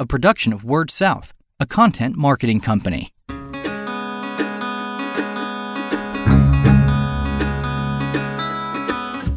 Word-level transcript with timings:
a 0.00 0.06
production 0.06 0.52
of 0.52 0.62
Word 0.62 0.92
South, 0.92 1.34
a 1.58 1.66
content 1.66 2.14
marketing 2.14 2.60
company. 2.60 3.12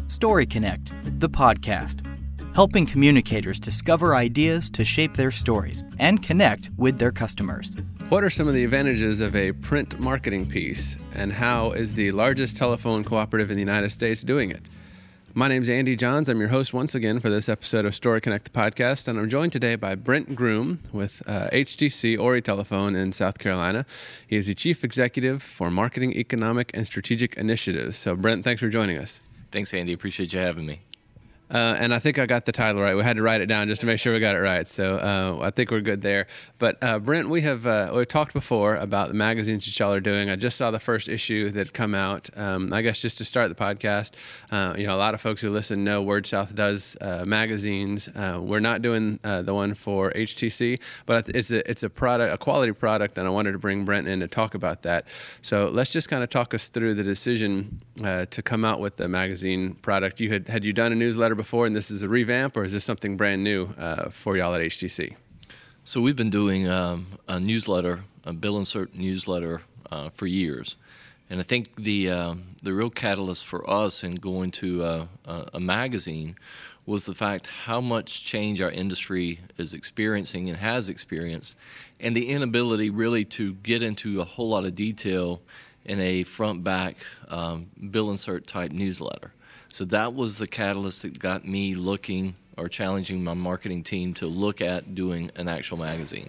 Story 0.06 0.46
Connect, 0.46 0.92
the 1.18 1.28
podcast, 1.28 2.06
helping 2.54 2.86
communicators 2.86 3.58
discover 3.58 4.14
ideas 4.14 4.70
to 4.70 4.84
shape 4.84 5.14
their 5.14 5.32
stories 5.32 5.82
and 5.98 6.22
connect 6.22 6.70
with 6.76 6.96
their 6.96 7.10
customers. 7.10 7.76
What 8.08 8.22
are 8.22 8.30
some 8.30 8.46
of 8.46 8.54
the 8.54 8.62
advantages 8.62 9.20
of 9.20 9.34
a 9.34 9.50
print 9.50 9.98
marketing 9.98 10.46
piece, 10.46 10.96
and 11.12 11.32
how 11.32 11.72
is 11.72 11.94
the 11.94 12.12
largest 12.12 12.56
telephone 12.56 13.02
cooperative 13.02 13.50
in 13.50 13.56
the 13.56 13.62
United 13.62 13.90
States 13.90 14.22
doing 14.22 14.52
it? 14.52 14.62
My 15.34 15.48
name 15.48 15.62
is 15.62 15.70
Andy 15.70 15.96
Johns. 15.96 16.28
I'm 16.28 16.40
your 16.40 16.50
host 16.50 16.74
once 16.74 16.94
again 16.94 17.18
for 17.18 17.30
this 17.30 17.48
episode 17.48 17.86
of 17.86 17.94
Story 17.94 18.20
Connect 18.20 18.44
the 18.44 18.50
podcast, 18.50 19.08
and 19.08 19.18
I'm 19.18 19.30
joined 19.30 19.52
today 19.52 19.76
by 19.76 19.94
Brent 19.94 20.34
Groom 20.34 20.80
with 20.92 21.22
uh, 21.26 21.48
HTC 21.50 22.18
Horry 22.18 22.42
Telephone 22.42 22.94
in 22.94 23.12
South 23.12 23.38
Carolina. 23.38 23.86
He 24.26 24.36
is 24.36 24.48
the 24.48 24.54
Chief 24.54 24.84
Executive 24.84 25.42
for 25.42 25.70
Marketing, 25.70 26.12
Economic, 26.14 26.70
and 26.74 26.84
Strategic 26.86 27.34
Initiatives. 27.38 27.96
So, 27.96 28.14
Brent, 28.14 28.44
thanks 28.44 28.60
for 28.60 28.68
joining 28.68 28.98
us. 28.98 29.22
Thanks, 29.50 29.72
Andy. 29.72 29.94
Appreciate 29.94 30.34
you 30.34 30.38
having 30.38 30.66
me. 30.66 30.82
Uh, 31.52 31.76
and 31.78 31.92
I 31.92 31.98
think 31.98 32.18
I 32.18 32.24
got 32.24 32.46
the 32.46 32.52
title 32.52 32.80
right. 32.80 32.96
We 32.96 33.02
had 33.02 33.16
to 33.16 33.22
write 33.22 33.42
it 33.42 33.46
down 33.46 33.68
just 33.68 33.82
to 33.82 33.86
make 33.86 33.98
sure 33.98 34.14
we 34.14 34.20
got 34.20 34.34
it 34.34 34.38
right. 34.38 34.66
So 34.66 34.94
uh, 34.96 35.44
I 35.44 35.50
think 35.50 35.70
we're 35.70 35.80
good 35.80 36.00
there. 36.00 36.26
But 36.58 36.82
uh, 36.82 36.98
Brent, 36.98 37.28
we 37.28 37.42
have 37.42 37.66
uh, 37.66 37.92
we 37.94 38.06
talked 38.06 38.32
before 38.32 38.76
about 38.76 39.08
the 39.08 39.14
magazines 39.14 39.66
that 39.66 39.78
y'all 39.78 39.92
are 39.92 40.00
doing. 40.00 40.30
I 40.30 40.36
just 40.36 40.56
saw 40.56 40.70
the 40.70 40.80
first 40.80 41.08
issue 41.08 41.50
that 41.50 41.74
come 41.74 41.94
out. 41.94 42.30
Um, 42.36 42.72
I 42.72 42.80
guess 42.80 43.00
just 43.00 43.18
to 43.18 43.24
start 43.24 43.50
the 43.50 43.54
podcast, 43.54 44.12
uh, 44.50 44.74
you 44.78 44.86
know, 44.86 44.94
a 44.94 44.96
lot 44.96 45.12
of 45.12 45.20
folks 45.20 45.42
who 45.42 45.50
listen 45.50 45.84
know 45.84 46.00
Word 46.00 46.26
South 46.26 46.54
does 46.54 46.96
uh, 47.02 47.24
magazines. 47.26 48.08
we're 48.14 48.60
not 48.60 48.80
doing 48.80 49.18
the 49.22 49.52
one 49.52 49.74
for 49.74 50.10
HTC, 50.12 50.80
but 51.04 51.28
it's 51.28 51.50
a 51.50 51.68
it's 51.70 51.82
a 51.82 51.90
product, 51.90 52.32
a 52.32 52.38
quality 52.38 52.72
product, 52.72 53.18
and 53.18 53.26
I 53.26 53.30
wanted 53.30 53.52
to 53.52 53.58
bring 53.58 53.84
Brent 53.84 54.08
in 54.08 54.20
to 54.20 54.28
talk 54.28 54.54
about 54.54 54.82
that. 54.82 55.06
So 55.42 55.68
let's 55.68 55.90
just 55.90 56.08
kind 56.08 56.22
of 56.22 56.30
talk 56.30 56.54
us 56.54 56.68
through 56.68 56.94
the 56.94 57.04
decision 57.04 57.82
to 57.96 58.42
come 58.42 58.64
out 58.64 58.80
with 58.80 58.96
the 58.96 59.08
magazine 59.08 59.74
product. 59.74 60.18
You 60.18 60.30
had 60.32 60.48
had 60.48 60.64
you 60.64 60.72
done 60.72 60.92
a 60.92 60.96
newsletter 60.96 61.34
before, 61.42 61.66
and 61.66 61.74
this 61.74 61.90
is 61.90 62.04
a 62.04 62.08
revamp, 62.08 62.56
or 62.56 62.62
is 62.62 62.72
this 62.72 62.84
something 62.84 63.16
brand 63.16 63.42
new 63.42 63.70
uh, 63.76 64.10
for 64.10 64.36
y'all 64.36 64.54
at 64.54 64.60
HTC? 64.60 65.16
So 65.82 66.00
we've 66.00 66.14
been 66.14 66.30
doing 66.30 66.68
um, 66.68 67.18
a 67.26 67.40
newsletter, 67.40 68.04
a 68.24 68.32
bill 68.32 68.56
insert 68.56 68.94
newsletter, 68.94 69.62
uh, 69.90 70.10
for 70.10 70.28
years, 70.28 70.76
and 71.28 71.40
I 71.40 71.42
think 71.42 71.74
the 71.74 72.08
uh, 72.08 72.34
the 72.62 72.72
real 72.72 72.90
catalyst 72.90 73.44
for 73.44 73.68
us 73.68 74.04
in 74.04 74.14
going 74.14 74.52
to 74.52 74.84
uh, 74.84 75.06
a 75.52 75.58
magazine 75.58 76.36
was 76.86 77.06
the 77.06 77.14
fact 77.14 77.48
how 77.66 77.80
much 77.80 78.24
change 78.24 78.60
our 78.60 78.70
industry 78.70 79.40
is 79.58 79.74
experiencing 79.74 80.48
and 80.48 80.58
has 80.58 80.88
experienced, 80.88 81.56
and 81.98 82.14
the 82.14 82.28
inability 82.28 82.88
really 82.88 83.24
to 83.24 83.54
get 83.54 83.82
into 83.82 84.20
a 84.20 84.24
whole 84.24 84.50
lot 84.50 84.64
of 84.64 84.76
detail 84.76 85.42
in 85.84 85.98
a 85.98 86.22
front 86.22 86.62
back 86.62 86.94
um, 87.26 87.66
bill 87.90 88.12
insert 88.12 88.46
type 88.46 88.70
newsletter. 88.70 89.32
So 89.72 89.86
that 89.86 90.12
was 90.12 90.36
the 90.36 90.46
catalyst 90.46 91.00
that 91.00 91.18
got 91.18 91.46
me 91.46 91.72
looking 91.72 92.34
or 92.58 92.68
challenging 92.68 93.24
my 93.24 93.32
marketing 93.32 93.84
team 93.84 94.12
to 94.14 94.26
look 94.26 94.60
at 94.60 94.94
doing 94.94 95.30
an 95.36 95.48
actual 95.48 95.78
magazine. 95.78 96.28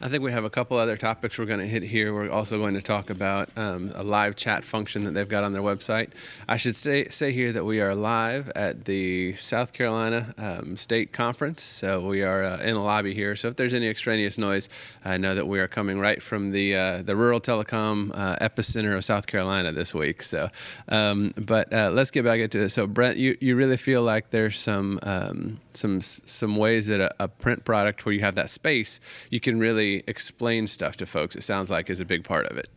I 0.00 0.08
think 0.08 0.22
we 0.22 0.30
have 0.30 0.44
a 0.44 0.50
couple 0.50 0.78
other 0.78 0.96
topics 0.96 1.40
we're 1.40 1.46
going 1.46 1.58
to 1.58 1.66
hit 1.66 1.82
here. 1.82 2.14
We're 2.14 2.30
also 2.30 2.56
going 2.56 2.74
to 2.74 2.82
talk 2.82 3.10
about 3.10 3.48
um, 3.56 3.90
a 3.96 4.04
live 4.04 4.36
chat 4.36 4.64
function 4.64 5.02
that 5.04 5.10
they've 5.10 5.28
got 5.28 5.42
on 5.42 5.52
their 5.52 5.62
website. 5.62 6.10
I 6.46 6.56
should 6.56 6.76
say, 6.76 7.08
say 7.08 7.32
here 7.32 7.50
that 7.50 7.64
we 7.64 7.80
are 7.80 7.96
live 7.96 8.48
at 8.54 8.84
the 8.84 9.32
South 9.32 9.72
Carolina 9.72 10.32
um, 10.38 10.76
State 10.76 11.12
Conference. 11.12 11.64
So 11.64 12.00
we 12.00 12.22
are 12.22 12.44
uh, 12.44 12.58
in 12.58 12.74
the 12.74 12.80
lobby 12.80 13.12
here. 13.12 13.34
So 13.34 13.48
if 13.48 13.56
there's 13.56 13.74
any 13.74 13.88
extraneous 13.88 14.38
noise, 14.38 14.68
I 15.04 15.16
know 15.18 15.34
that 15.34 15.48
we 15.48 15.58
are 15.58 15.66
coming 15.66 15.98
right 15.98 16.22
from 16.22 16.52
the 16.52 16.76
uh, 16.76 17.02
the 17.02 17.16
rural 17.16 17.40
telecom 17.40 18.12
uh, 18.14 18.36
epicenter 18.36 18.96
of 18.96 19.04
South 19.04 19.26
Carolina 19.26 19.72
this 19.72 19.96
week. 19.96 20.22
So, 20.22 20.48
um, 20.88 21.34
but 21.36 21.72
uh, 21.72 21.90
let's 21.92 22.12
get 22.12 22.24
back 22.24 22.38
into 22.38 22.60
it. 22.60 22.68
So 22.68 22.86
Brent, 22.86 23.16
you, 23.16 23.36
you 23.40 23.56
really 23.56 23.76
feel 23.76 24.02
like 24.02 24.30
there's 24.30 24.60
some 24.60 25.00
um, 25.02 25.58
some 25.74 26.00
some 26.00 26.54
ways 26.54 26.86
that 26.86 27.00
a, 27.00 27.24
a 27.24 27.26
print 27.26 27.64
product 27.64 28.06
where 28.06 28.12
you 28.12 28.20
have 28.20 28.36
that 28.36 28.48
space, 28.48 29.00
you 29.30 29.40
can 29.40 29.58
really 29.58 29.87
explain 30.06 30.66
stuff 30.66 30.96
to 30.98 31.06
folks, 31.06 31.36
it 31.36 31.42
sounds 31.42 31.70
like 31.70 31.90
is 31.90 32.00
a 32.00 32.04
big 32.04 32.24
part 32.24 32.46
of 32.46 32.56
it. 32.56 32.68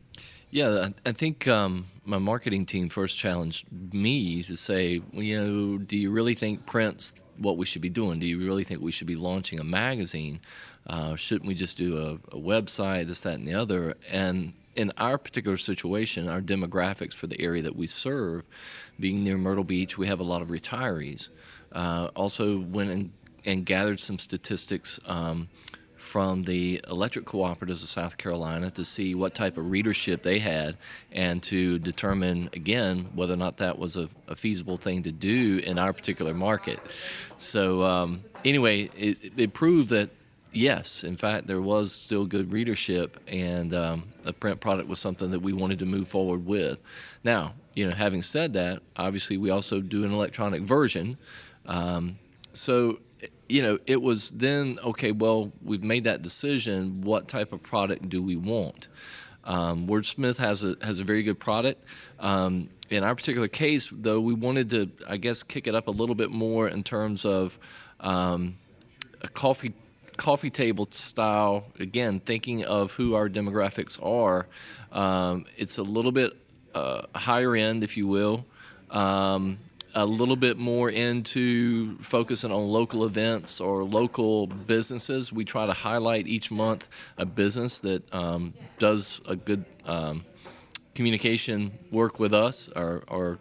Yeah, 0.50 0.90
I 1.06 1.14
think 1.14 1.48
um, 1.48 1.88
my 2.04 2.18
marketing 2.18 2.66
team 2.66 2.90
first 2.90 3.18
challenged 3.18 3.72
me 3.94 4.44
to 4.44 4.58
say, 4.58 5.02
you 5.14 5.40
know, 5.40 5.78
do 5.78 5.98
you 5.98 6.12
really 6.12 6.36
think 6.36 6.66
print's 6.66 7.24
what 7.38 7.56
we 7.58 7.66
should 7.66 7.82
be 7.82 7.90
doing? 7.90 8.20
Do 8.20 8.28
you 8.28 8.38
really 8.38 8.66
think 8.66 8.82
we 8.82 8.92
should 8.92 9.08
be 9.08 9.16
launching 9.16 9.60
a 9.60 9.64
magazine? 9.64 10.42
Uh, 10.86 11.16
shouldn't 11.16 11.48
we 11.48 11.54
just 11.54 11.78
do 11.78 11.98
a, 11.98 12.36
a 12.36 12.40
website, 12.40 13.08
this, 13.08 13.22
that, 13.22 13.36
and 13.36 13.48
the 13.48 13.54
other? 13.54 13.96
And 14.10 14.54
in 14.76 14.92
our 14.98 15.18
particular 15.18 15.58
situation, 15.58 16.28
our 16.28 16.42
demographics 16.42 17.14
for 17.14 17.28
the 17.28 17.40
area 17.40 17.62
that 17.62 17.76
we 17.76 17.88
serve, 17.88 18.44
being 19.00 19.24
near 19.24 19.38
Myrtle 19.38 19.64
Beach, 19.64 19.98
we 19.98 20.08
have 20.08 20.20
a 20.20 20.24
lot 20.24 20.42
of 20.42 20.50
retirees. 20.50 21.30
Uh, 21.72 22.10
also 22.16 22.60
went 22.60 22.90
and, 22.90 23.12
and, 23.46 23.66
gathered 23.66 24.00
some 24.00 24.20
statistics 24.20 25.00
um, 25.06 25.48
from 26.12 26.44
the 26.44 26.84
electric 26.90 27.24
cooperatives 27.24 27.84
of 27.84 27.88
South 27.88 28.18
Carolina 28.18 28.70
to 28.70 28.84
see 28.84 29.16
what 29.16 29.34
type 29.34 29.58
of 29.58 29.72
readership 29.72 30.24
they 30.24 30.40
had 30.40 30.76
and 31.14 31.42
to 31.44 31.80
determine, 31.80 32.50
again, 32.52 33.08
whether 33.16 33.34
or 33.34 33.38
not 33.38 33.56
that 33.58 33.80
was 33.80 33.96
a, 33.96 34.10
a 34.28 34.36
feasible 34.36 34.76
thing 34.76 35.04
to 35.04 35.12
do 35.14 35.62
in 35.66 35.80
our 35.80 35.94
particular 35.94 36.34
market. 36.34 36.82
So, 37.38 37.84
um, 37.84 38.26
anyway, 38.44 38.90
it, 38.98 39.40
it, 39.40 39.54
proved 39.54 39.90
that 39.92 40.10
yes, 40.52 41.06
in 41.06 41.16
fact, 41.16 41.48
there 41.48 41.62
was 41.62 41.94
still 41.94 42.26
good 42.26 42.52
readership, 42.52 43.18
and 43.30 43.74
um, 43.74 44.10
a 44.26 44.34
print 44.34 44.60
product 44.60 44.90
was 44.90 45.00
something 45.00 45.32
that 45.32 45.40
we 45.40 45.54
wanted 45.54 45.80
to 45.80 45.86
move 45.86 46.10
forward 46.10 46.46
with. 46.46 46.82
Now, 47.24 47.54
you 47.74 47.88
know, 47.88 47.96
having 47.96 48.22
said 48.22 48.52
that, 48.56 48.82
obviously, 48.98 49.38
we 49.38 49.50
also 49.50 49.80
do 49.80 50.04
an 50.04 50.12
electronic 50.12 50.64
version. 50.64 51.18
Um, 51.66 52.20
so 52.52 53.00
you 53.48 53.62
know, 53.62 53.78
it 53.86 54.02
was 54.02 54.32
then 54.32 54.80
okay. 54.84 55.12
Well, 55.12 55.52
we've 55.64 55.84
made 55.84 56.06
that 56.06 56.22
decision. 56.22 57.02
What 57.02 57.28
type 57.28 57.54
of 57.54 57.62
product 57.62 58.10
do 58.10 58.22
we 58.22 58.36
want? 58.36 58.88
Um, 59.44 59.88
WordSouth 59.88 60.38
has 60.38 60.64
a 60.64 60.76
has 60.82 61.00
a 61.00 61.04
very 61.04 61.24
good 61.24 61.40
product. 61.40 61.84
Um, 62.20 62.70
in 62.90 63.04
our 63.04 63.16
particular 63.16 63.48
case, 63.48 63.90
though, 63.92 64.20
we 64.20 64.34
wanted 64.34 64.70
to, 64.72 64.90
I 65.08 65.18
guess, 65.18 65.44
kick 65.44 65.66
it 65.68 65.76
up 65.76 65.88
a 65.88 65.92
little 65.92 66.16
bit 66.16 66.30
more 66.30 66.68
in 66.68 66.84
terms 66.84 67.26
of 67.26 67.58
um, 68.00 68.58
a 69.22 69.28
coffee 69.28 69.74
coffee 70.18 70.50
table 70.50 70.88
style. 70.92 71.66
Again, 71.80 72.20
thinking 72.20 72.66
of 72.66 72.94
who 72.94 73.16
our 73.16 73.30
demographics 73.30 74.04
are, 74.04 74.48
um, 74.92 75.46
it's 75.58 75.78
a 75.78 75.84
little 75.84 76.12
bit 76.12 76.34
uh, 76.76 77.04
higher 77.16 77.56
end, 77.56 77.84
if 77.84 77.98
you 77.98 78.08
will. 78.08 78.46
Um, 78.90 79.58
a 79.94 80.06
little 80.06 80.36
bit 80.36 80.58
more 80.58 80.90
into 80.90 81.98
focusing 82.00 82.52
on 82.52 82.68
local 82.68 83.06
events 83.06 83.60
or 83.60 83.84
local 83.84 84.48
businesses. 84.48 85.32
We 85.32 85.46
try 85.46 85.66
to 85.66 85.74
highlight 85.74 86.28
each 86.28 86.52
month 86.52 86.90
a 87.18 87.26
business 87.26 87.80
that 87.82 88.14
um, 88.14 88.54
does 88.80 89.22
a 89.28 89.36
good 89.36 89.66
um, 89.86 90.26
communication 90.96 91.78
work 91.92 92.20
with 92.20 92.34
us 92.34 92.70
or, 92.76 93.04
or, 93.08 93.40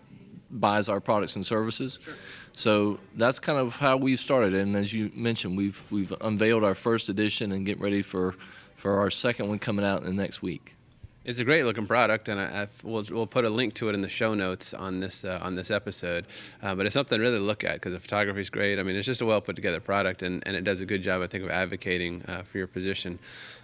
buys 0.53 0.89
our 0.89 1.01
products 1.01 1.37
and 1.37 1.47
services. 1.47 2.01
Sure. 2.03 2.15
So 2.55 2.99
that's 3.15 3.39
kind 3.39 3.57
of 3.57 3.77
how 3.77 3.97
we 3.97 4.17
started. 4.17 4.53
And 4.53 4.75
as 4.75 4.93
you 4.93 5.13
mentioned, 5.15 5.57
we've 5.57 5.81
we've 5.91 6.13
unveiled 6.21 6.65
our 6.65 6.75
first 6.75 7.09
edition 7.09 7.53
and 7.53 7.65
get 7.65 7.79
ready 7.79 8.03
for 8.03 8.35
for 8.77 8.99
our 8.99 9.11
second 9.11 9.49
one 9.49 9.61
coming 9.61 9.85
out 9.85 10.03
in 10.03 10.07
the 10.17 10.23
next 10.23 10.43
week. 10.43 10.75
It's 11.31 11.39
a 11.39 11.45
great 11.45 11.65
looking 11.65 11.87
product, 11.87 12.29
and 12.29 12.41
I, 12.41 12.67
we'll, 12.83 13.05
we'll 13.09 13.25
put 13.25 13.45
a 13.45 13.51
link 13.51 13.75
to 13.75 13.89
it 13.89 13.95
in 13.95 14.01
the 14.01 14.09
show 14.09 14.35
notes 14.35 14.75
on 14.75 14.99
this 14.99 15.25
uh, 15.25 15.39
on 15.41 15.55
this 15.55 15.71
episode. 15.71 16.27
Uh, 16.61 16.75
but 16.75 16.87
it's 16.87 16.95
something 16.95 17.17
to 17.19 17.23
really 17.23 17.39
look 17.39 17.63
at 17.63 17.75
because 17.75 17.93
the 17.93 18.01
photography 18.01 18.41
is 18.41 18.51
great. 18.51 18.81
I 18.81 18.83
mean, 18.83 18.97
it's 18.97 19.07
just 19.07 19.21
a 19.21 19.27
well 19.27 19.41
put 19.41 19.55
together 19.55 19.79
product, 19.79 20.25
and, 20.25 20.43
and 20.45 20.57
it 20.57 20.65
does 20.65 20.81
a 20.81 20.87
good 20.87 21.05
job, 21.05 21.23
I 21.23 21.29
think, 21.29 21.45
of 21.45 21.51
advocating 21.51 22.25
uh, 22.27 22.43
for 22.43 22.59
your 22.59 22.67
position. 22.67 23.21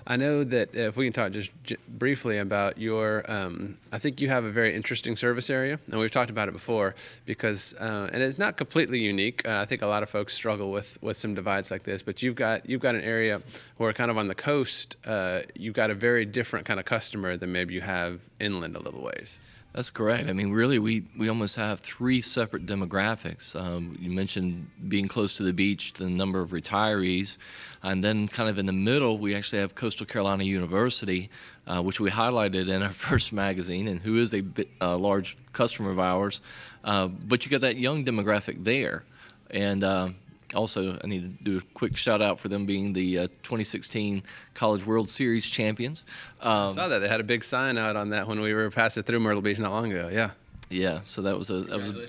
I 0.09 0.17
know 0.17 0.45
that 0.45 0.73
if 0.73 0.97
we 0.97 1.07
can 1.07 1.13
talk 1.13 1.33
just 1.33 1.51
j- 1.65 1.77
briefly 1.89 2.39
about 2.39 2.79
your, 2.79 3.29
um, 3.29 3.77
I 3.91 3.99
think 3.99 4.21
you 4.21 4.29
have 4.29 4.45
a 4.45 4.53
very 4.53 4.73
interesting 4.73 5.17
service 5.17 5.51
area, 5.51 5.81
and 5.91 5.99
we've 5.99 6.13
talked 6.13 6.31
about 6.31 6.47
it 6.47 6.53
before 6.53 6.95
because, 7.25 7.75
uh, 7.75 8.09
and 8.13 8.23
it's 8.23 8.39
not 8.39 8.57
completely 8.57 9.01
unique. 9.01 9.47
Uh, 9.47 9.59
I 9.59 9.65
think 9.65 9.83
a 9.83 9.89
lot 9.89 10.05
of 10.05 10.11
folks 10.11 10.33
struggle 10.33 10.71
with 10.71 10.97
with 11.03 11.17
some 11.17 11.35
divides 11.35 11.73
like 11.73 11.83
this, 11.83 12.05
but 12.05 12.23
you've 12.23 12.37
got 12.37 12.71
you've 12.71 12.81
got 12.81 12.95
an 12.95 13.01
area 13.01 13.43
where 13.79 13.93
kind 13.93 14.13
of 14.13 14.17
on 14.17 14.29
the 14.29 14.37
coast, 14.37 14.97
uh, 15.07 15.41
you've 15.57 15.75
got 15.75 15.91
a 15.91 15.95
very 15.95 16.25
different 16.25 16.67
kind 16.67 16.79
of 16.79 16.87
customer 16.87 17.37
than 17.37 17.51
maybe 17.57 17.75
you 17.75 17.81
have 17.81 18.21
inland 18.39 18.77
a 18.77 18.81
little 18.81 19.03
ways. 19.03 19.41
That's 19.73 19.91
correct. 19.91 20.29
I 20.31 20.33
mean, 20.33 20.53
really, 20.53 20.79
we, 20.79 21.05
we 21.19 21.29
almost 21.29 21.57
have 21.57 21.81
three 21.81 22.21
separate 22.23 22.65
demographics. 22.65 23.55
Um, 23.55 23.97
you 24.01 24.11
mentioned 24.11 24.71
being 24.89 25.07
close 25.07 25.37
to 25.37 25.43
the 25.43 25.53
beach, 25.53 25.95
the 25.95 26.09
number 26.09 26.41
of 26.41 26.51
retirees, 26.51 27.37
and 27.83 28.03
then 28.03 28.27
kind 28.27 28.49
of 28.49 28.59
in 28.59 28.65
the 28.65 28.73
middle, 28.73 29.19
we 29.19 29.35
actually 29.35 29.59
have 29.59 29.75
Coastal 29.75 30.07
Carolina 30.07 30.45
University, 30.45 31.29
uh, 31.67 31.83
which 31.83 32.01
we 32.01 32.11
highlighted 32.11 32.69
in 32.69 32.83
our 32.83 32.93
first 33.09 33.33
magazine, 33.33 33.87
and 33.87 34.01
who 34.01 34.17
is 34.17 34.33
a 34.33 34.41
bit, 34.41 34.69
uh, 34.81 34.97
large 34.97 35.37
customer 35.53 35.91
of 35.91 35.99
ours. 35.99 36.41
Uh, 36.85 37.09
but 37.09 37.45
you 37.45 37.51
got 37.51 37.61
that 37.63 37.77
young 37.77 38.05
demographic 38.05 38.65
there, 38.65 39.05
and 39.51 39.85
uh, 39.85 40.09
also, 40.57 40.99
I 41.03 41.07
need 41.07 41.39
to 41.39 41.45
do 41.45 41.59
a 41.59 41.61
quick 41.75 41.97
shout 41.97 42.23
out 42.23 42.41
for 42.41 42.49
them 42.49 42.67
being 42.67 42.93
the 42.93 43.19
uh, 43.19 43.27
2016 43.43 44.23
College 44.55 44.85
World 44.87 45.09
Series 45.09 45.47
champions. 45.47 46.03
Um, 46.41 46.71
I 46.71 46.73
saw 46.73 46.89
that 46.89 46.99
they 47.01 47.09
had 47.09 47.21
a 47.21 47.25
big 47.25 47.45
sign 47.45 47.79
out 47.79 47.97
on 47.97 48.11
that 48.11 48.27
when 48.27 48.41
we 48.41 48.53
were 48.55 48.71
passing 48.71 49.03
through 49.03 49.21
Myrtle 49.21 49.43
Beach 49.43 49.59
not 49.59 49.73
long 49.73 49.93
ago. 49.93 50.09
Yeah. 50.13 50.31
Yeah, 50.69 51.01
so 51.05 51.23
that 51.23 51.39
was 51.39 51.49
a 51.49 51.61
that 51.61 51.79
was 51.79 51.91
a, 51.91 52.09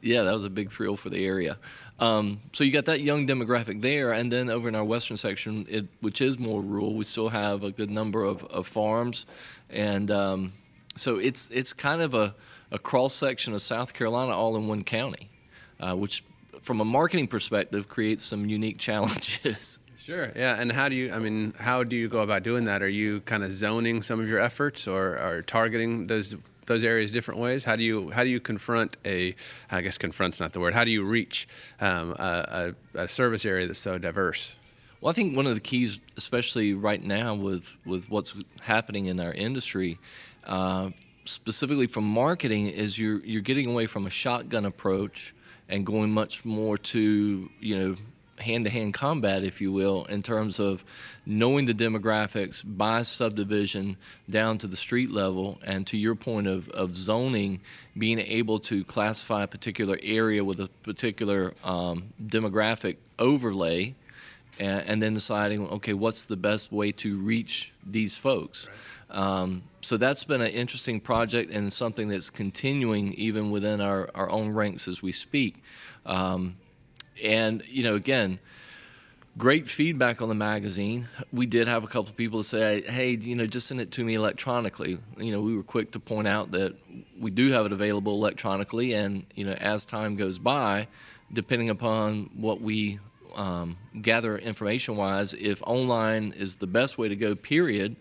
yeah 0.00 0.24
that 0.24 0.32
was 0.32 0.44
a 0.44 0.50
big 0.50 0.72
thrill 0.72 0.96
for 0.96 1.08
the 1.08 1.24
area. 1.24 1.56
Um, 2.00 2.40
so 2.52 2.64
you 2.64 2.72
got 2.72 2.86
that 2.86 3.00
young 3.00 3.28
demographic 3.28 3.80
there, 3.80 4.10
and 4.10 4.32
then 4.32 4.50
over 4.50 4.68
in 4.68 4.74
our 4.74 4.84
western 4.84 5.16
section, 5.16 5.66
it, 5.68 5.86
which 6.00 6.20
is 6.20 6.36
more 6.36 6.60
rural, 6.60 6.94
we 6.94 7.04
still 7.04 7.28
have 7.28 7.62
a 7.62 7.70
good 7.70 7.90
number 7.90 8.24
of, 8.24 8.42
of 8.46 8.66
farms, 8.66 9.24
and 9.70 10.10
um, 10.10 10.52
so 10.96 11.18
it's 11.18 11.48
it's 11.50 11.72
kind 11.72 12.02
of 12.02 12.12
a, 12.12 12.34
a 12.72 12.78
cross 12.80 13.14
section 13.14 13.54
of 13.54 13.62
South 13.62 13.94
Carolina 13.94 14.32
all 14.32 14.56
in 14.56 14.66
one 14.66 14.82
county, 14.82 15.28
uh, 15.78 15.94
which 15.94 16.24
from 16.62 16.80
a 16.80 16.84
marketing 16.84 17.26
perspective 17.26 17.88
creates 17.88 18.22
some 18.22 18.46
unique 18.46 18.78
challenges. 18.78 19.78
Sure. 20.02 20.32
Yeah. 20.34 20.60
And 20.60 20.72
how 20.72 20.88
do 20.88 20.96
you? 20.96 21.12
I 21.12 21.20
mean, 21.20 21.54
how 21.60 21.84
do 21.84 21.94
you 21.94 22.08
go 22.08 22.18
about 22.18 22.42
doing 22.42 22.64
that? 22.64 22.82
Are 22.82 22.88
you 22.88 23.20
kind 23.20 23.44
of 23.44 23.52
zoning 23.52 24.02
some 24.02 24.18
of 24.18 24.28
your 24.28 24.40
efforts, 24.40 24.88
or 24.88 25.16
are 25.16 25.42
targeting 25.42 26.08
those 26.08 26.34
those 26.66 26.82
areas 26.82 27.12
different 27.12 27.38
ways? 27.38 27.62
How 27.62 27.76
do 27.76 27.84
you 27.84 28.10
how 28.10 28.24
do 28.24 28.30
you 28.30 28.40
confront 28.40 28.96
a 29.04 29.36
I 29.70 29.80
guess 29.80 29.98
confront's 29.98 30.40
not 30.40 30.54
the 30.54 30.60
word. 30.60 30.74
How 30.74 30.82
do 30.82 30.90
you 30.90 31.04
reach 31.04 31.46
um, 31.80 32.16
a, 32.18 32.74
a, 32.94 33.06
service 33.06 33.46
area 33.46 33.66
that's 33.66 33.78
so 33.78 33.96
diverse? 33.96 34.56
Well, 35.00 35.10
I 35.10 35.12
think 35.12 35.36
one 35.36 35.46
of 35.46 35.54
the 35.54 35.60
keys, 35.60 36.00
especially 36.16 36.74
right 36.74 37.02
now 37.02 37.36
with 37.36 37.76
with 37.84 38.10
what's 38.10 38.34
happening 38.64 39.06
in 39.06 39.20
our 39.20 39.32
industry, 39.32 40.00
uh, 40.46 40.90
specifically 41.24 41.86
from 41.86 42.04
marketing, 42.04 42.68
is 42.68 42.98
you're 42.98 43.24
you're 43.24 43.42
getting 43.42 43.70
away 43.70 43.86
from 43.86 44.06
a 44.06 44.10
shotgun 44.10 44.64
approach 44.64 45.34
and 45.68 45.86
going 45.86 46.12
much 46.12 46.44
more 46.44 46.76
to 46.78 47.50
you 47.60 47.78
know 47.78 47.96
hand 48.42 48.64
to 48.64 48.70
hand 48.70 48.92
combat, 48.92 49.42
if 49.44 49.60
you 49.60 49.72
will, 49.72 50.04
in 50.06 50.20
terms 50.20 50.60
of 50.60 50.84
knowing 51.24 51.64
the 51.64 51.74
demographics 51.74 52.62
by 52.64 53.02
subdivision 53.02 53.96
down 54.28 54.58
to 54.58 54.66
the 54.66 54.76
street 54.76 55.10
level, 55.10 55.58
and 55.64 55.86
to 55.86 55.96
your 55.96 56.14
point 56.14 56.46
of, 56.46 56.68
of 56.70 56.96
zoning, 56.96 57.60
being 57.96 58.18
able 58.18 58.58
to 58.58 58.84
classify 58.84 59.44
a 59.44 59.46
particular 59.46 59.98
area 60.02 60.44
with 60.44 60.60
a 60.60 60.68
particular 60.82 61.54
um, 61.64 62.12
demographic 62.22 62.96
overlay. 63.18 63.94
And, 64.58 64.86
and, 64.86 65.02
then 65.02 65.14
deciding, 65.14 65.66
okay, 65.66 65.94
what's 65.94 66.26
the 66.26 66.36
best 66.36 66.70
way 66.70 66.92
to 66.92 67.18
reach 67.18 67.72
these 67.86 68.18
folks? 68.18 68.68
Right. 68.68 69.18
Um, 69.18 69.62
so 69.80 69.96
that's 69.96 70.24
been 70.24 70.40
an 70.40 70.50
interesting 70.50 71.00
project 71.00 71.50
and 71.50 71.72
something 71.72 72.08
that's 72.08 72.30
continuing 72.30 73.12
even 73.14 73.50
within 73.50 73.80
our, 73.80 74.10
our 74.14 74.30
own 74.30 74.50
ranks 74.50 74.88
as 74.88 75.02
we 75.02 75.12
speak. 75.12 75.62
Um, 76.06 76.56
and, 77.22 77.62
you 77.66 77.82
know, 77.82 77.94
again, 77.94 78.38
great 79.36 79.66
feedback 79.66 80.22
on 80.22 80.28
the 80.28 80.34
magazine. 80.34 81.08
We 81.32 81.46
did 81.46 81.66
have 81.68 81.84
a 81.84 81.86
couple 81.86 82.10
of 82.10 82.16
people 82.16 82.42
say, 82.42 82.82
hey, 82.82 83.10
you 83.10 83.34
know, 83.34 83.46
just 83.46 83.66
send 83.66 83.80
it 83.80 83.90
to 83.92 84.04
me 84.04 84.14
electronically. 84.14 84.98
You 85.18 85.32
know, 85.32 85.40
we 85.40 85.56
were 85.56 85.62
quick 85.62 85.92
to 85.92 86.00
point 86.00 86.28
out 86.28 86.50
that 86.52 86.74
we 87.18 87.30
do 87.30 87.50
have 87.52 87.66
it 87.66 87.72
available 87.72 88.14
electronically. 88.14 88.94
And, 88.94 89.26
you 89.34 89.44
know, 89.44 89.52
as 89.52 89.84
time 89.84 90.16
goes 90.16 90.38
by, 90.38 90.88
depending 91.32 91.70
upon 91.70 92.30
what 92.34 92.60
we 92.60 92.98
um, 93.34 93.76
gather 94.00 94.38
information 94.38 94.96
wise, 94.96 95.34
if 95.34 95.62
online 95.66 96.32
is 96.36 96.56
the 96.56 96.66
best 96.66 96.98
way 96.98 97.08
to 97.08 97.16
go, 97.16 97.34
period, 97.34 97.96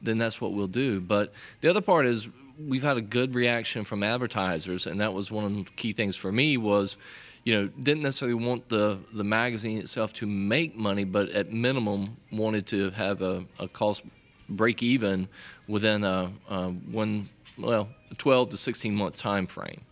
then 0.00 0.18
that's 0.18 0.40
what 0.40 0.52
we'll 0.52 0.66
do. 0.66 1.00
But 1.00 1.32
the 1.60 1.68
other 1.68 1.80
part 1.80 2.06
is 2.06 2.28
we've 2.58 2.82
had 2.82 2.96
a 2.96 3.02
good 3.02 3.34
reaction 3.34 3.84
from 3.84 4.02
advertisers, 4.02 4.86
and 4.86 5.00
that 5.00 5.14
was 5.14 5.30
one 5.30 5.44
of 5.44 5.54
the 5.56 5.64
key 5.76 5.92
things 5.92 6.16
for 6.16 6.30
me 6.30 6.56
was 6.56 6.96
you 7.44 7.54
know, 7.54 7.66
didn't 7.66 8.02
necessarily 8.02 8.34
want 8.34 8.68
the, 8.70 8.98
the 9.12 9.22
magazine 9.22 9.78
itself 9.78 10.14
to 10.14 10.26
make 10.26 10.74
money, 10.74 11.04
but 11.04 11.28
at 11.28 11.52
minimum 11.52 12.16
wanted 12.32 12.66
to 12.68 12.90
have 12.90 13.20
a, 13.20 13.44
a 13.58 13.68
cost 13.68 14.02
break 14.48 14.82
even 14.82 15.28
within 15.68 16.04
a, 16.04 16.32
a 16.48 16.70
one, 16.70 17.28
well, 17.58 17.90
12 18.16 18.50
to 18.50 18.56
16 18.56 18.94
month 18.94 19.18
time 19.18 19.46
frame. 19.46 19.82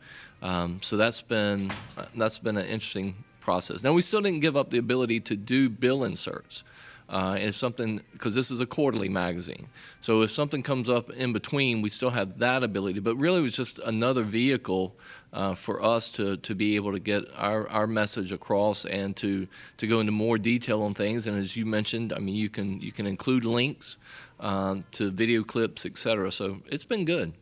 Um, 0.40 0.80
so 0.82 0.96
that's 0.96 1.22
been 1.22 1.70
that's 2.16 2.38
been 2.38 2.56
an 2.56 2.66
interesting 2.66 3.14
process. 3.42 3.82
Now 3.82 3.92
we 3.92 4.02
still 4.02 4.22
didn't 4.22 4.40
give 4.40 4.56
up 4.56 4.70
the 4.70 4.78
ability 4.78 5.20
to 5.20 5.36
do 5.36 5.68
bill 5.68 6.04
inserts. 6.04 6.64
Uh, 7.08 7.36
if 7.38 7.54
something, 7.54 8.00
because 8.12 8.34
this 8.34 8.50
is 8.50 8.60
a 8.60 8.64
quarterly 8.64 9.08
magazine, 9.08 9.68
so 10.00 10.22
if 10.22 10.30
something 10.30 10.62
comes 10.62 10.88
up 10.88 11.10
in 11.10 11.34
between, 11.34 11.82
we 11.82 11.90
still 11.90 12.08
have 12.08 12.38
that 12.38 12.62
ability. 12.62 13.00
But 13.00 13.16
really, 13.16 13.40
it 13.40 13.42
was 13.42 13.54
just 13.54 13.78
another 13.80 14.22
vehicle 14.22 14.94
uh, 15.30 15.54
for 15.54 15.82
us 15.82 16.08
to, 16.12 16.38
to 16.38 16.54
be 16.54 16.76
able 16.76 16.92
to 16.92 16.98
get 16.98 17.24
our, 17.36 17.68
our 17.68 17.86
message 17.86 18.32
across 18.32 18.86
and 18.86 19.14
to, 19.16 19.46
to 19.76 19.86
go 19.86 20.00
into 20.00 20.12
more 20.12 20.38
detail 20.38 20.82
on 20.82 20.94
things. 20.94 21.26
And 21.26 21.36
as 21.36 21.54
you 21.54 21.66
mentioned, 21.66 22.14
I 22.14 22.18
mean, 22.18 22.34
you 22.34 22.48
can 22.48 22.80
you 22.80 22.92
can 22.92 23.06
include 23.06 23.44
links 23.44 23.98
um, 24.40 24.84
to 24.92 25.10
video 25.10 25.42
clips, 25.42 25.84
etc. 25.84 26.32
So 26.32 26.62
it's 26.66 26.84
been 26.84 27.04
good. 27.04 27.34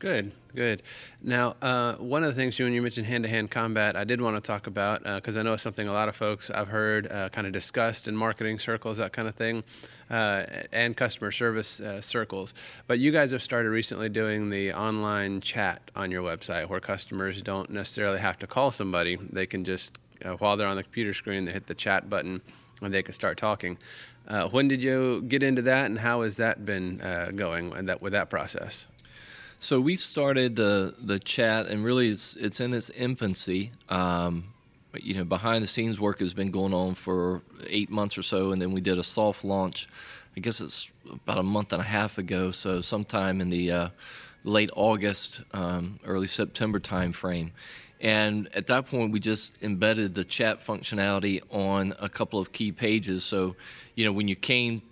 Good, 0.00 0.32
good. 0.54 0.82
Now, 1.22 1.54
uh, 1.62 1.94
one 1.94 2.24
of 2.24 2.28
the 2.28 2.34
things 2.34 2.58
you, 2.58 2.66
when 2.66 2.74
you 2.74 2.82
mentioned 2.82 3.06
hand-to-hand 3.06 3.50
combat, 3.50 3.96
I 3.96 4.04
did 4.04 4.20
want 4.20 4.36
to 4.36 4.46
talk 4.46 4.66
about 4.66 5.02
because 5.04 5.36
uh, 5.36 5.40
I 5.40 5.42
know 5.42 5.54
it's 5.54 5.62
something 5.62 5.86
a 5.86 5.92
lot 5.92 6.08
of 6.08 6.16
folks 6.16 6.50
I've 6.50 6.68
heard 6.68 7.10
uh, 7.10 7.28
kind 7.28 7.46
of 7.46 7.52
discussed 7.52 8.08
in 8.08 8.16
marketing 8.16 8.58
circles, 8.58 8.98
that 8.98 9.12
kind 9.12 9.28
of 9.28 9.34
thing, 9.34 9.62
uh, 10.10 10.44
and 10.72 10.96
customer 10.96 11.30
service 11.30 11.80
uh, 11.80 12.00
circles. 12.00 12.54
But 12.86 12.98
you 12.98 13.12
guys 13.12 13.30
have 13.30 13.42
started 13.42 13.70
recently 13.70 14.08
doing 14.08 14.50
the 14.50 14.72
online 14.72 15.40
chat 15.40 15.90
on 15.94 16.10
your 16.10 16.22
website, 16.22 16.68
where 16.68 16.80
customers 16.80 17.40
don't 17.40 17.70
necessarily 17.70 18.18
have 18.18 18.38
to 18.40 18.46
call 18.46 18.70
somebody; 18.72 19.16
they 19.16 19.46
can 19.46 19.64
just, 19.64 19.96
uh, 20.24 20.32
while 20.32 20.56
they're 20.56 20.68
on 20.68 20.76
the 20.76 20.82
computer 20.82 21.14
screen, 21.14 21.44
they 21.44 21.52
hit 21.52 21.66
the 21.66 21.74
chat 21.74 22.10
button 22.10 22.42
and 22.82 22.92
they 22.92 23.02
can 23.02 23.14
start 23.14 23.38
talking. 23.38 23.78
when 24.50 24.66
did 24.66 24.82
you 24.82 25.22
get 25.22 25.42
into 25.42 25.62
that, 25.62 25.86
and 25.86 26.00
how 26.00 26.22
has 26.22 26.36
that 26.36 26.64
been 26.64 26.98
going? 27.36 27.70
That 27.86 28.02
with 28.02 28.12
that 28.12 28.28
process? 28.28 28.88
So 29.60 29.80
we 29.80 29.96
started 29.96 30.56
the 30.56 30.94
the 30.98 31.18
chat, 31.18 31.66
and 31.66 31.84
really 31.84 32.08
it's 32.08 32.36
it's 32.36 32.60
in 32.60 32.74
its 32.74 32.90
infancy. 32.90 33.72
Um, 33.88 34.54
you 35.02 35.14
know, 35.14 35.24
behind 35.24 35.62
the 35.62 35.68
scenes 35.68 35.98
work 35.98 36.20
has 36.20 36.34
been 36.34 36.50
going 36.50 36.72
on 36.74 36.94
for 36.94 37.42
eight 37.66 37.90
months 37.90 38.16
or 38.16 38.22
so, 38.22 38.52
and 38.52 38.60
then 38.60 38.72
we 38.72 38.80
did 38.80 38.98
a 38.98 39.02
soft 39.02 39.44
launch. 39.44 39.88
I 40.36 40.40
guess 40.40 40.60
it's 40.60 40.90
about 41.10 41.38
a 41.38 41.42
month 41.42 41.72
and 41.72 41.80
a 41.80 41.84
half 41.84 42.18
ago. 42.18 42.50
So 42.50 42.80
sometime 42.80 43.40
in 43.40 43.48
the 43.48 43.70
uh, 43.70 43.88
late 44.44 44.70
August, 44.74 45.40
um, 45.52 45.98
early 46.04 46.26
September 46.26 46.80
timeframe. 46.80 47.52
And 48.00 48.48
at 48.54 48.66
that 48.66 48.86
point, 48.86 49.12
we 49.12 49.20
just 49.20 49.56
embedded 49.62 50.14
the 50.14 50.24
chat 50.24 50.60
functionality 50.60 51.40
on 51.50 51.94
a 51.98 52.08
couple 52.08 52.38
of 52.38 52.52
key 52.52 52.70
pages. 52.70 53.24
So, 53.24 53.56
you 53.94 54.04
know, 54.04 54.12
when 54.12 54.28
you 54.28 54.36
came 54.36 54.82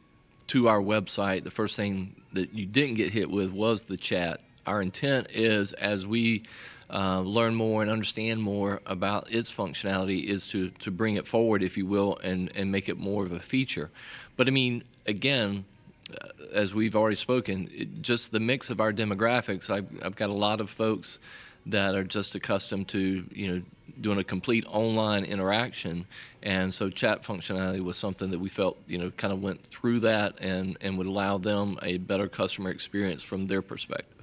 to 0.49 0.69
our 0.69 0.81
website, 0.81 1.44
the 1.44 1.51
first 1.51 1.77
thing 1.77 2.22
that 2.32 2.55
you 2.55 2.65
didn't 2.65 2.94
get 2.94 3.13
hit 3.13 3.31
with 3.31 3.53
was 3.53 3.84
the 3.84 3.96
chat 3.96 4.41
our 4.66 4.82
intent 4.82 5.28
is 5.31 5.72
as 5.74 6.06
we 6.06 6.44
uh, 6.92 7.20
learn 7.20 7.54
more 7.54 7.82
and 7.82 7.90
understand 7.90 8.42
more 8.42 8.81
about 8.86 9.32
its 9.32 9.50
functionality 9.50 10.24
is 10.24 10.46
to, 10.48 10.70
to 10.70 10.90
bring 10.90 11.16
it 11.16 11.26
forward, 11.26 11.62
if 11.62 11.76
you 11.76 11.86
will, 11.86 12.19
and, 12.19 12.54
and 12.54 12.70
make 12.70 12.88
it 12.88 12.98
more 12.98 13.24
of 13.24 13.32
a 13.32 13.40
feature. 13.40 13.90
But 14.36 14.46
I 14.46 14.50
mean, 14.50 14.84
again, 15.06 15.64
uh, 16.12 16.28
as 16.52 16.74
we've 16.74 16.94
already 16.94 17.16
spoken, 17.16 17.70
it, 17.72 18.02
just 18.02 18.31
the 18.31 18.40
mix 18.40 18.69
of 18.69 18.81
our 18.81 18.92
demographics, 18.92 19.70
I've, 19.70 19.88
I've 20.04 20.16
got 20.16 20.28
a 20.28 20.34
lot 20.34 20.60
of 20.60 20.69
folks 20.69 21.19
that 21.64 21.94
are 21.94 22.04
just 22.04 22.34
accustomed 22.34 22.88
to, 22.88 23.24
you 23.32 23.48
know, 23.48 23.62
doing 24.00 24.19
a 24.19 24.24
complete 24.24 24.66
online 24.69 25.24
interaction. 25.24 26.06
And 26.42 26.74
so 26.74 26.90
chat 26.90 27.22
functionality 27.22 27.82
was 27.82 27.96
something 27.96 28.31
that 28.32 28.38
we 28.38 28.48
felt, 28.48 28.76
you 28.86 28.98
know, 28.98 29.10
kind 29.12 29.32
of 29.32 29.42
went 29.42 29.62
through 29.62 30.00
that 30.00 30.40
and, 30.40 30.76
and 30.81 30.98
would 30.98 31.06
allow 31.06 31.38
them 31.38 31.78
a 31.82 31.98
better 31.98 32.28
customer 32.28 32.70
experience 32.70 33.22
from 33.22 33.46
their 33.46 33.62
perspective. 33.62 34.21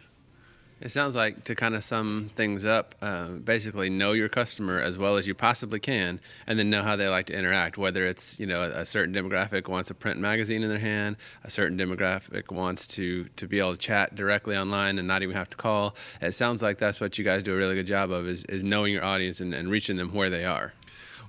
It 0.82 0.92
sounds 0.92 1.16
like 1.16 1.44
to 1.44 1.56
kind 1.56 1.76
of 1.76 1.84
sum 1.84 2.32
things 2.36 2.64
up, 2.64 2.96
uh, 3.02 3.28
basically 3.30 3.90
know 3.90 4.14
your 4.14 4.30
customer 4.30 4.80
as 4.80 4.98
well 4.98 5.18
as 5.18 5.28
you 5.28 5.36
possibly 5.36 5.80
can, 5.80 6.22
and 6.48 6.58
then 6.58 6.70
know 6.70 6.84
how 6.84 6.96
they 6.96 7.10
like 7.10 7.26
to 7.26 7.38
interact. 7.38 7.78
Whether 7.78 8.06
it's 8.06 8.40
you 8.40 8.46
know 8.46 8.64
a, 8.64 8.86
certain 8.86 9.14
demographic 9.14 9.68
wants 9.68 9.90
a 9.90 9.94
print 9.94 10.20
magazine 10.20 10.64
in 10.64 10.70
their 10.70 10.80
hand, 10.80 11.18
a 11.44 11.50
certain 11.50 11.78
demographic 11.78 12.52
wants 12.52 12.88
to 12.88 13.26
to 13.36 13.48
be 13.48 13.60
able 13.60 13.74
to 13.74 13.78
chat 13.78 14.16
directly 14.16 14.56
online 14.56 15.00
and 15.00 15.08
not 15.08 15.22
even 15.22 15.36
have 15.36 15.50
to 15.50 15.58
call. 15.58 15.96
It 16.22 16.34
sounds 16.34 16.64
like 16.64 16.78
that's 16.78 17.02
what 17.02 17.18
you 17.18 17.26
guys 17.26 17.44
do 17.44 17.54
a 17.54 17.58
really 17.58 17.76
good 17.76 17.88
job 17.88 18.12
of 18.12 18.28
is, 18.28 18.46
is 18.46 18.64
knowing 18.64 18.94
your 18.94 19.04
audience 19.04 19.42
and, 19.42 19.54
and 19.54 19.70
reaching 19.70 19.98
them 19.98 20.14
where 20.14 20.30
they 20.30 20.46
are. 20.46 20.74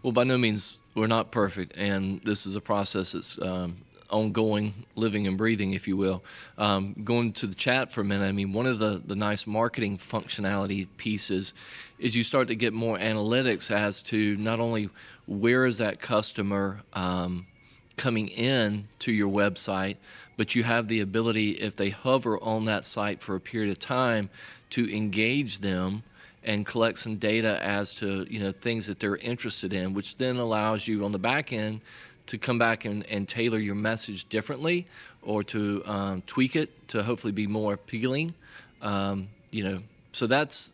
Well, 0.02 0.12
by 0.12 0.24
no 0.24 0.38
means 0.38 0.78
we're 0.94 1.08
not 1.08 1.32
perfect, 1.32 1.76
and 1.76 2.20
this 2.22 2.46
is 2.46 2.54
a 2.54 2.60
process 2.60 3.12
that's 3.12 3.40
um, 3.42 3.78
ongoing 4.10 4.74
living 4.94 5.26
and 5.26 5.38
breathing, 5.38 5.72
if 5.72 5.88
you 5.88 5.96
will. 5.96 6.22
Um, 6.58 6.94
going 7.04 7.32
to 7.34 7.46
the 7.46 7.54
chat 7.54 7.92
for 7.92 8.00
a 8.00 8.04
minute, 8.04 8.26
I 8.26 8.32
mean, 8.32 8.52
one 8.52 8.66
of 8.66 8.78
the, 8.78 9.00
the 9.04 9.16
nice 9.16 9.46
marketing 9.46 9.98
functionality 9.98 10.88
pieces 10.96 11.54
is 11.98 12.16
you 12.16 12.22
start 12.22 12.48
to 12.48 12.54
get 12.54 12.72
more 12.72 12.98
analytics 12.98 13.70
as 13.70 14.02
to 14.02 14.36
not 14.36 14.60
only 14.60 14.90
where 15.26 15.64
is 15.64 15.78
that 15.78 16.00
customer 16.00 16.80
um, 16.92 17.46
coming 17.96 18.28
in 18.28 18.88
to 19.00 19.12
your 19.12 19.28
website, 19.28 19.96
but 20.36 20.54
you 20.54 20.62
have 20.62 20.88
the 20.88 21.00
ability, 21.00 21.50
if 21.50 21.76
they 21.76 21.90
hover 21.90 22.42
on 22.42 22.64
that 22.64 22.84
site 22.84 23.20
for 23.20 23.36
a 23.36 23.40
period 23.40 23.70
of 23.70 23.78
time, 23.78 24.30
to 24.70 24.90
engage 24.94 25.58
them 25.58 26.02
and 26.42 26.64
collect 26.64 26.98
some 26.98 27.16
data 27.16 27.62
as 27.62 27.94
to 27.96 28.26
you 28.30 28.40
know 28.40 28.50
things 28.52 28.86
that 28.86 28.98
they're 28.98 29.16
interested 29.16 29.74
in, 29.74 29.92
which 29.92 30.16
then 30.16 30.36
allows 30.36 30.88
you 30.88 31.04
on 31.04 31.12
the 31.12 31.18
back 31.18 31.52
end 31.52 31.82
to 32.30 32.38
come 32.38 32.58
back 32.58 32.84
and, 32.84 33.04
and 33.06 33.28
tailor 33.28 33.58
your 33.58 33.74
message 33.74 34.28
differently 34.28 34.86
or 35.22 35.42
to 35.44 35.82
um, 35.84 36.22
tweak 36.26 36.56
it 36.56 36.88
to 36.88 37.02
hopefully 37.02 37.32
be 37.32 37.46
more 37.46 37.74
appealing. 37.74 38.34
Um, 38.82 39.28
you 39.50 39.64
know, 39.64 39.82
so 40.12 40.26
that's 40.26 40.72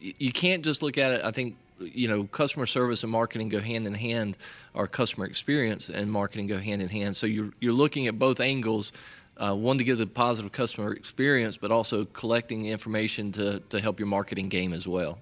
you 0.00 0.32
can't 0.32 0.64
just 0.64 0.82
look 0.82 0.98
at 0.98 1.12
it. 1.12 1.24
I 1.24 1.30
think 1.30 1.56
you 1.78 2.08
know 2.08 2.24
customer 2.24 2.66
service 2.66 3.02
and 3.02 3.12
marketing 3.12 3.48
go 3.48 3.60
hand 3.60 3.86
in 3.86 3.94
hand, 3.94 4.36
or 4.74 4.86
customer 4.86 5.26
experience 5.26 5.88
and 5.88 6.10
marketing 6.10 6.48
go 6.48 6.58
hand 6.58 6.82
in 6.82 6.88
hand. 6.88 7.16
So 7.16 7.26
you're 7.26 7.52
you're 7.60 7.72
looking 7.72 8.06
at 8.06 8.18
both 8.18 8.40
angles. 8.40 8.92
Uh, 9.38 9.54
one 9.54 9.76
to 9.76 9.84
give 9.84 9.98
the 9.98 10.06
positive 10.06 10.50
customer 10.50 10.94
experience, 10.94 11.58
but 11.58 11.70
also 11.70 12.06
collecting 12.06 12.64
information 12.64 13.32
to, 13.32 13.60
to 13.68 13.78
help 13.78 14.00
your 14.00 14.06
marketing 14.06 14.48
game 14.48 14.72
as 14.72 14.88
well. 14.88 15.18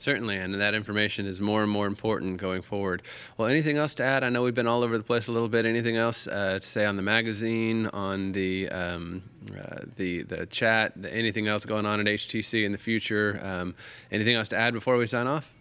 Certainly, 0.00 0.36
and 0.36 0.54
that 0.54 0.74
information 0.74 1.26
is 1.26 1.40
more 1.40 1.60
and 1.60 1.70
more 1.70 1.88
important 1.88 2.36
going 2.36 2.62
forward. 2.62 3.02
Well, 3.36 3.48
anything 3.48 3.78
else 3.78 3.96
to 3.96 4.04
add? 4.04 4.22
I 4.22 4.28
know 4.28 4.44
we've 4.44 4.54
been 4.54 4.68
all 4.68 4.84
over 4.84 4.96
the 4.96 5.02
place 5.02 5.26
a 5.26 5.32
little 5.32 5.48
bit. 5.48 5.66
Anything 5.66 5.96
else 5.96 6.28
uh, 6.28 6.60
to 6.60 6.64
say 6.64 6.84
on 6.84 6.94
the 6.94 7.02
magazine, 7.02 7.88
on 7.88 8.30
the 8.30 8.68
um, 8.68 9.22
uh, 9.52 9.80
the 9.96 10.22
the 10.22 10.46
chat, 10.46 10.92
anything 11.10 11.48
else 11.48 11.66
going 11.66 11.84
on 11.84 11.98
at 11.98 12.06
HTC 12.06 12.64
in 12.64 12.70
the 12.70 12.78
future? 12.78 13.40
Um, 13.42 13.74
anything 14.12 14.36
else 14.36 14.48
to 14.50 14.56
add 14.56 14.72
before 14.72 14.96
we 14.96 15.06
sign 15.06 15.26
off? 15.26 15.52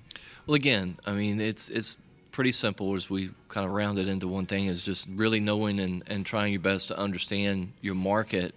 Well, 0.46 0.54
again, 0.54 1.00
I 1.04 1.14
mean, 1.14 1.42
it's 1.42 1.68
it's 1.70 1.98
pretty 2.30 2.52
simple 2.52 2.94
as 2.94 3.10
we 3.10 3.32
kind 3.48 3.66
of 3.66 3.74
round 3.74 3.98
it 3.98 4.08
into 4.08 4.28
one 4.28 4.46
thing 4.46 4.68
is 4.68 4.84
just 4.84 5.08
really 5.16 5.40
knowing 5.40 5.80
and, 5.80 6.04
and 6.06 6.24
trying 6.24 6.54
your 6.54 6.62
best 6.62 6.90
to 6.90 6.96
understand 7.00 7.74
your 7.82 7.96
market 7.96 8.54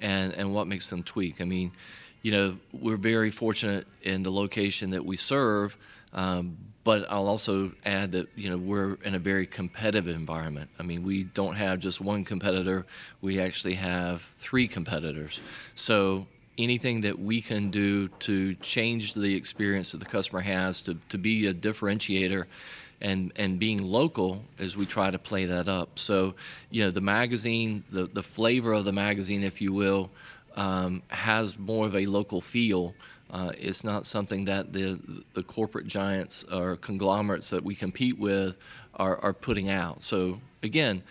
and, 0.00 0.32
and 0.32 0.52
what 0.52 0.66
makes 0.66 0.90
them 0.90 1.04
tweak. 1.04 1.40
I 1.40 1.44
mean, 1.44 1.70
you 2.22 2.32
know, 2.32 2.56
we're 2.72 2.96
very 2.96 3.30
fortunate 3.30 3.86
in 4.02 4.22
the 4.22 4.30
location 4.30 4.90
that 4.90 5.04
we 5.04 5.16
serve, 5.16 5.76
um, 6.12 6.56
but 6.82 7.06
I'll 7.10 7.28
also 7.28 7.72
add 7.84 8.12
that, 8.12 8.28
you 8.36 8.48
know, 8.48 8.56
we're 8.56 8.94
in 9.04 9.14
a 9.14 9.18
very 9.18 9.46
competitive 9.46 10.14
environment. 10.14 10.70
I 10.78 10.82
mean, 10.82 11.02
we 11.02 11.24
don't 11.24 11.54
have 11.56 11.78
just 11.78 12.00
one 12.00 12.24
competitor, 12.24 12.86
we 13.20 13.38
actually 13.38 13.74
have 13.74 14.22
three 14.22 14.66
competitors. 14.68 15.40
So 15.74 16.26
anything 16.58 17.02
that 17.02 17.18
we 17.18 17.40
can 17.40 17.70
do 17.70 18.08
to 18.08 18.54
change 18.56 19.14
the 19.14 19.34
experience 19.34 19.92
that 19.92 19.98
the 19.98 20.06
customer 20.06 20.40
has, 20.40 20.82
to, 20.82 20.96
to 21.08 21.18
be 21.18 21.46
a 21.46 21.54
differentiator, 21.54 22.46
and 23.02 23.32
and 23.36 23.58
being 23.58 23.82
local 23.82 24.44
as 24.58 24.76
we 24.76 24.84
try 24.84 25.10
to 25.10 25.18
play 25.18 25.46
that 25.46 25.68
up. 25.68 25.98
So, 25.98 26.34
you 26.70 26.84
know, 26.84 26.90
the 26.90 27.00
magazine, 27.00 27.84
the 27.90 28.04
the 28.04 28.22
flavor 28.22 28.72
of 28.72 28.84
the 28.84 28.92
magazine, 28.92 29.42
if 29.42 29.62
you 29.62 29.72
will, 29.72 30.10
um, 30.60 31.02
has 31.08 31.58
more 31.58 31.86
of 31.86 31.96
a 31.96 32.04
local 32.04 32.42
feel. 32.42 32.94
Uh, 33.30 33.50
it's 33.58 33.82
not 33.82 34.04
something 34.04 34.44
that 34.44 34.72
the 34.72 35.24
the 35.32 35.42
corporate 35.42 35.86
giants 35.86 36.44
or 36.52 36.76
conglomerates 36.76 37.48
that 37.50 37.64
we 37.64 37.74
compete 37.74 38.18
with 38.18 38.58
are, 38.96 39.16
are 39.18 39.32
putting 39.32 39.70
out. 39.70 40.02
So 40.02 40.40
again, 40.62 41.02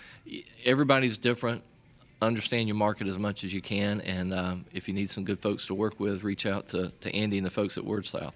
everybody's 0.66 1.18
different. 1.18 1.64
Understand 2.22 2.68
your 2.68 2.76
market 2.78 3.08
as 3.08 3.18
much 3.18 3.44
as 3.44 3.54
you 3.54 3.62
can, 3.62 4.02
and 4.02 4.34
um, 4.34 4.66
if 4.72 4.88
you 4.88 4.94
need 4.94 5.10
some 5.10 5.24
good 5.24 5.40
folks 5.40 5.66
to 5.68 5.74
work 5.74 6.00
with, 6.00 6.24
reach 6.24 6.46
out 6.46 6.68
to, 6.68 6.90
to 7.00 7.16
Andy 7.16 7.38
and 7.38 7.46
the 7.46 7.50
folks 7.50 7.78
at 7.78 7.84
WordSouth. 7.86 8.34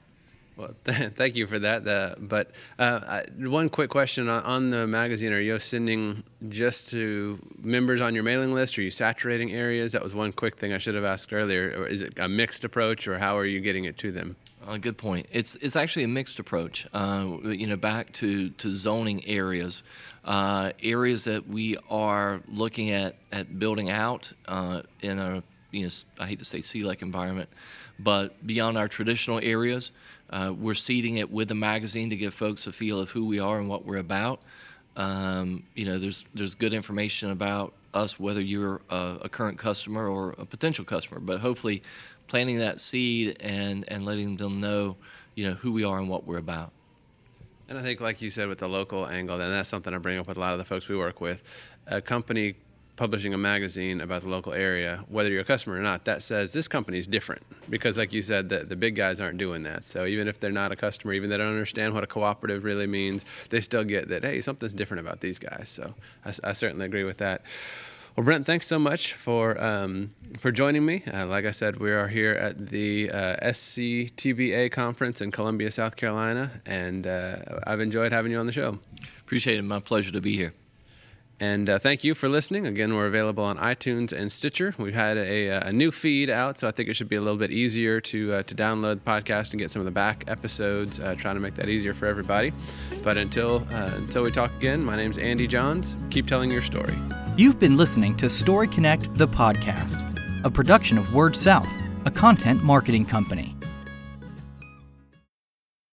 Well, 0.56 0.76
thank 0.84 1.36
you 1.36 1.48
for 1.48 1.58
that. 1.60 1.88
Uh, 1.88 2.16
but 2.20 2.52
uh, 2.78 3.22
one 3.40 3.70
quick 3.70 3.90
question 3.90 4.30
on, 4.30 4.44
on, 4.44 4.70
the 4.70 4.86
magazine: 4.86 5.34
Are 5.34 5.40
you 5.40 5.58
sending 5.58 6.24
just 6.50 6.90
to 6.92 7.40
members 7.60 8.02
on 8.02 8.14
your 8.14 8.24
mailing 8.24 8.52
list? 8.52 8.78
Are 8.78 8.84
you 8.84 8.92
saturating 8.92 9.52
areas? 9.52 9.94
That 9.94 10.04
was 10.04 10.14
one 10.14 10.32
quick 10.32 10.58
thing 10.58 10.72
I 10.72 10.78
should 10.78 10.96
have 10.96 11.06
asked 11.06 11.34
earlier. 11.34 11.88
Is 11.88 12.02
it 12.04 12.20
a 12.20 12.28
mixed 12.28 12.64
approach, 12.64 13.08
or 13.08 13.18
how 13.18 13.38
are 13.38 13.46
you 13.46 13.62
getting 13.62 13.86
it 13.86 13.98
to 13.98 14.12
them? 14.12 14.36
Uh, 14.66 14.78
good 14.78 14.98
point. 14.98 15.28
It's 15.32 15.56
it's 15.56 15.76
actually 15.76 16.04
a 16.04 16.08
mixed 16.08 16.40
approach. 16.40 16.88
Uh, 16.94 17.38
you 17.44 17.68
know, 17.68 17.76
back 17.76 18.12
to, 18.14 18.50
to 18.52 18.72
zoning 18.72 19.26
areas, 19.28 19.84
uh, 20.24 20.72
areas 20.82 21.26
that 21.26 21.48
we 21.48 21.78
are 21.90 22.42
looking 22.48 22.92
at 22.92 23.16
at 23.32 23.60
building 23.60 23.90
out 23.90 24.32
uh, 24.48 24.84
in 25.02 25.20
a 25.20 25.44
you 25.72 25.84
know 25.84 25.90
I 26.20 26.28
hate 26.28 26.40
to 26.40 26.46
say 26.46 26.60
CLEC 26.60 27.02
environment, 27.02 27.50
but 28.00 28.46
beyond 28.46 28.78
our 28.78 28.88
traditional 28.88 29.40
areas. 29.40 29.92
Uh, 30.34 30.52
we're 30.52 30.74
seeding 30.74 31.18
it 31.18 31.32
with 31.32 31.48
the 31.48 31.56
magazine 31.56 32.10
to 32.10 32.16
give 32.16 32.34
folks 32.34 32.66
a 32.66 32.72
feel 32.72 33.00
of 33.00 33.12
who 33.12 33.24
we 33.24 33.38
are 33.40 33.60
and 33.60 33.70
what 33.70 33.86
we're 33.86 33.98
about. 33.98 34.42
Um, 34.96 35.64
you 35.76 35.86
know, 35.86 36.00
there's 36.00 36.26
there's 36.34 36.56
good 36.56 36.74
information 36.74 37.30
about 37.30 37.74
us, 37.94 38.20
whether 38.20 38.42
you're 38.42 38.82
a, 38.90 39.20
a, 39.22 39.30
current 39.30 39.60
customer 39.60 40.08
or 40.08 40.32
a 40.40 40.46
potential 40.46 40.86
customer. 40.86 41.20
But 41.20 41.40
hopefully, 41.40 41.84
planting 42.26 42.58
that 42.58 42.80
seed 42.80 43.38
and 43.42 43.86
and 43.88 44.06
letting 44.06 44.38
them 44.38 44.60
know, 44.60 44.98
you 45.36 45.48
know, 45.48 45.54
who 45.54 45.72
we 45.72 45.84
are 45.84 46.00
and 46.00 46.10
what 46.10 46.26
we're 46.26 46.40
about. 46.40 46.72
And 47.70 47.78
I 47.78 47.84
think, 47.84 48.02
like 48.02 48.20
you 48.20 48.32
said, 48.32 48.48
with 48.48 48.58
the 48.58 48.68
local 48.68 49.08
angle, 49.08 49.40
and 49.40 49.54
that's 49.54 49.70
something 49.70 49.94
I 49.94 50.00
bring 50.00 50.18
up 50.18 50.28
with 50.28 50.38
a 50.38 50.40
lot 50.40 50.54
of 50.54 50.60
the 50.60 50.66
folks 50.66 50.90
we 50.90 50.98
work 50.98 51.22
with. 51.22 51.44
A 51.86 52.02
company 52.02 52.56
publishing 52.96 53.34
a 53.34 53.38
magazine 53.38 54.02
about 54.02 54.22
the 54.22 54.30
local 54.30 54.54
area, 54.54 55.04
whether 55.08 55.30
you're 55.30 55.42
a 55.42 55.46
customer 55.46 55.78
or 55.78 55.82
not, 55.82 56.06
that 56.06 56.22
says 56.22 56.54
this 56.54 56.68
company 56.68 56.98
is 56.98 57.08
different. 57.08 57.42
Because, 57.70 57.98
like 57.98 58.14
you 58.14 58.22
said, 58.22 58.50
the, 58.50 58.60
the 58.60 58.76
big 58.76 58.96
guys 58.96 59.20
aren't 59.20 59.38
doing 59.38 59.64
that. 59.64 59.86
So 59.86 60.06
even 60.06 60.28
if 60.28 60.40
they're 60.40 60.52
not 60.52 60.72
a 60.72 60.76
customer, 60.76 61.14
even 61.14 61.30
they 61.30 61.38
don't 61.38 61.48
understand 61.48 61.94
what 61.94 62.04
a 62.04 62.08
cooperative 62.08 62.64
really 62.64 62.88
means, 62.88 63.26
they 63.50 63.60
still 63.60 63.84
get 63.84 64.10
that, 64.10 64.24
hey, 64.24 64.42
something's 64.42 64.74
different 64.74 65.02
about 65.02 65.22
these 65.22 65.40
guys. 65.40 65.70
So 65.70 65.94
I, 66.26 66.34
I 66.44 66.52
certainly 66.54 66.86
agree 66.86 67.04
with 67.04 67.18
that. 67.18 67.44
Well, 68.16 68.24
Brent, 68.24 68.46
thanks 68.46 68.68
so 68.68 68.78
much 68.78 69.14
for 69.14 69.60
um, 69.62 70.12
for 70.38 70.52
joining 70.52 70.86
me. 70.86 71.04
Uh, 71.12 71.26
like 71.26 71.46
I 71.46 71.52
said, 71.52 71.80
we 71.80 71.90
are 71.90 72.08
here 72.08 72.34
at 72.34 72.68
the 72.68 73.10
uh, 73.10 73.38
SCTBA 73.38 74.72
conference 74.72 75.20
in 75.20 75.32
Columbia, 75.32 75.72
South 75.72 75.96
Carolina, 75.96 76.52
and 76.68 77.08
uh, 77.08 77.38
I've 77.66 77.80
enjoyed 77.80 78.12
having 78.12 78.32
you 78.32 78.38
on 78.38 78.46
the 78.46 78.52
show. 78.52 78.78
Appreciate 79.22 79.58
it. 79.58 79.64
My 79.64 79.80
pleasure 79.80 80.12
to 80.12 80.22
be 80.22 80.38
here. 80.38 80.54
And 81.40 81.70
uh, 81.70 81.80
thank 81.80 82.04
you 82.04 82.16
for 82.16 82.30
listening. 82.30 82.66
Again, 82.68 82.96
we're 82.96 83.08
available 83.08 83.44
on 83.44 83.58
iTunes 83.58 84.14
and 84.14 84.32
Stitcher. 84.32 84.74
We've 84.78 84.94
had 84.94 85.18
a, 85.18 85.48
a 85.68 85.74
new 85.74 85.92
feed 85.92 86.30
out, 86.30 86.58
so 86.58 86.68
I 86.68 86.72
think 86.72 86.90
it 86.90 86.94
should 86.94 87.10
be 87.10 87.16
a 87.16 87.22
little 87.22 87.38
bit 87.38 87.52
easier 87.52 88.00
to 88.02 88.34
uh, 88.34 88.44
to 88.44 88.56
download 88.56 89.04
the 89.04 89.12
podcast 89.12 89.52
and 89.52 89.60
get 89.60 89.72
some 89.72 89.80
of 89.80 89.86
the 89.86 89.92
back 89.92 90.24
episodes. 90.28 91.00
Uh, 91.00 91.16
trying 91.16 91.36
to 91.36 91.42
make 91.42 91.56
that 91.56 91.70
easier 91.70 91.94
for 91.94 92.06
everybody. 92.06 92.54
But 93.02 93.18
until 93.18 93.66
uh, 93.72 93.92
until 93.96 94.24
we 94.24 94.32
talk 94.32 94.52
again, 94.58 94.84
my 94.84 94.96
name's 94.96 95.18
Andy 95.18 95.48
Johns. 95.48 95.98
Keep 96.12 96.28
telling 96.28 96.52
your 96.52 96.62
story. 96.62 96.96
You've 97.36 97.60
been 97.60 97.78
listening 97.78 98.16
to 98.18 98.30
Story 98.30 98.68
Connect, 98.68 99.14
the 99.16 99.28
podcast, 99.28 100.46
a 100.46 100.52
production 100.52 100.98
of 100.98 101.14
Word 101.14 101.36
South, 101.36 101.72
a 102.06 102.12
content 102.12 102.64
marketing 102.64 103.06
company. 103.06 103.56